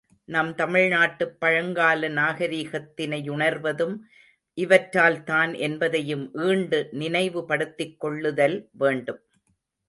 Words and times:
நம் 0.29 0.55
தமிழ்நாட்டுப் 0.55 1.35
பழங்கால 1.39 2.09
நாகரிகத்தினையுணர்வதும் 2.09 3.93
இவற்றால் 4.57 5.23
தான் 5.23 5.53
என்பதையும் 5.59 6.25
ஈண்டு 6.41 6.89
நினைவுபடுத்திக்கொள்ளுதல் 6.93 8.57
வேண்டும். 8.77 9.21